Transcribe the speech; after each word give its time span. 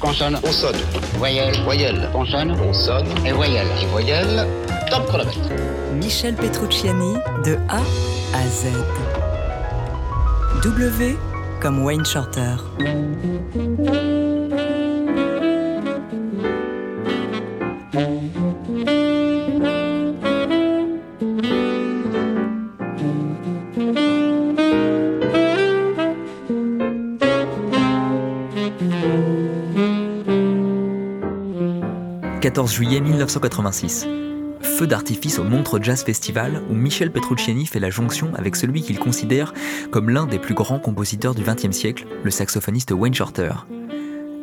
Consonne. 0.00 0.40
Consonne. 0.40 0.76
Voyelle. 1.18 1.54
Voyelle. 1.64 2.08
Consonne. 2.12 2.56
Consonne. 2.56 3.06
Et 3.26 3.32
voyelle. 3.32 3.66
Et 3.82 3.86
voyelle. 3.86 4.46
Top 4.90 5.06
chronomètre. 5.06 5.38
Michel 5.94 6.34
Petrucciani 6.34 7.14
de 7.44 7.56
A 7.68 7.80
à 8.34 8.46
Z. 8.48 8.68
W 10.64 11.16
comme 11.60 11.84
Wayne 11.84 12.04
Shorter. 12.06 12.56
14 32.40 32.72
juillet 32.72 33.00
1986. 33.02 34.06
Feu 34.62 34.86
d'artifice 34.86 35.38
au 35.38 35.44
Montre 35.44 35.78
Jazz 35.82 36.02
Festival 36.02 36.62
où 36.70 36.74
Michel 36.74 37.12
Petrucciani 37.12 37.66
fait 37.66 37.80
la 37.80 37.90
jonction 37.90 38.32
avec 38.34 38.56
celui 38.56 38.80
qu'il 38.80 38.98
considère 38.98 39.52
comme 39.90 40.08
l'un 40.08 40.24
des 40.24 40.38
plus 40.38 40.54
grands 40.54 40.78
compositeurs 40.78 41.34
du 41.34 41.42
XXe 41.42 41.76
siècle, 41.76 42.06
le 42.24 42.30
saxophoniste 42.30 42.92
Wayne 42.92 43.12
Shorter. 43.12 43.52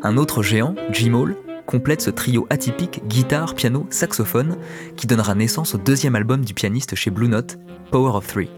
Un 0.03 0.15
autre 0.17 0.43
géant, 0.43 0.75
Jim 0.91 1.15
Hall, 1.15 1.37
complète 1.65 2.01
ce 2.01 2.11
trio 2.11 2.45
atypique 2.51 3.01
guitare, 3.07 3.55
piano, 3.55 3.87
saxophone 3.89 4.57
qui 4.95 5.07
donnera 5.07 5.33
naissance 5.33 5.73
au 5.73 5.79
deuxième 5.79 6.15
album 6.15 6.45
du 6.45 6.53
pianiste 6.53 6.93
chez 6.93 7.09
Blue 7.09 7.29
Note, 7.29 7.57
Power 7.89 8.15
of 8.15 8.27
Three. 8.27 8.51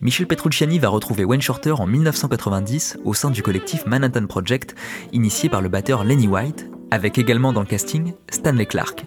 Michel 0.00 0.28
Petrucciani 0.28 0.78
va 0.78 0.88
retrouver 0.88 1.24
Wayne 1.24 1.42
Shorter 1.42 1.72
en 1.80 1.86
1990 1.88 2.98
au 3.04 3.12
sein 3.12 3.30
du 3.30 3.42
collectif 3.42 3.86
Manhattan 3.86 4.26
Project, 4.26 4.76
initié 5.12 5.48
par 5.48 5.62
le 5.62 5.68
batteur 5.68 6.04
Lenny 6.04 6.28
White, 6.28 6.70
avec 6.90 7.18
également 7.18 7.52
dans 7.52 7.60
le 7.60 7.66
casting 7.66 8.14
Stanley 8.30 8.66
Clark. 8.66 9.04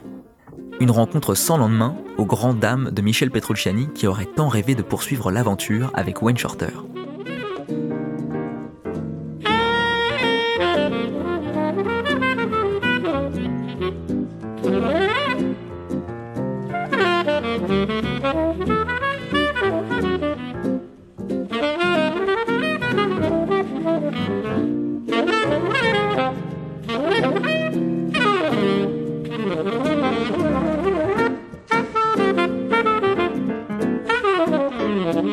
Une 0.79 0.91
rencontre 0.91 1.35
sans 1.35 1.57
lendemain 1.57 1.95
aux 2.17 2.25
grandes 2.25 2.59
dames 2.59 2.91
de 2.91 3.01
Michel 3.01 3.31
Petrucciani 3.31 3.89
qui 3.93 4.07
aurait 4.07 4.25
tant 4.25 4.47
rêvé 4.47 4.75
de 4.75 4.81
poursuivre 4.81 5.31
l'aventure 5.31 5.91
avec 5.93 6.21
Wayne 6.21 6.37
Shorter.« 6.37 6.67